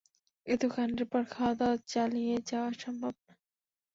এত 0.47 0.63
কাণ্ডের 0.73 1.07
পর 1.07 1.23
খাওয়াদাওয়া 1.31 1.77
চালিয়ে 1.87 2.35
যাওয়া 2.49 2.69
সম্ভব 2.83 3.13
না। 3.25 3.33